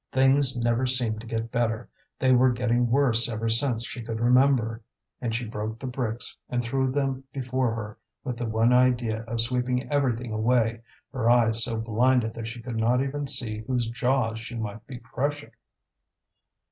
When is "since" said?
3.49-3.85